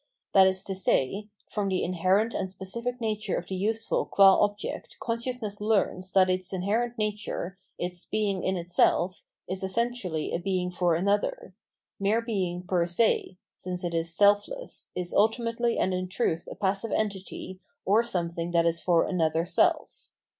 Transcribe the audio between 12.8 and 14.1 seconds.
se, since it